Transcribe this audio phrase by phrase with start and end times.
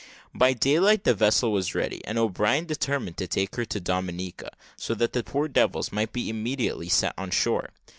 [0.33, 4.95] By daylight the vessel was ready, and O'Brien determined to take her to Dominica, so
[4.95, 7.69] that the poor devils might be immediately set on shore.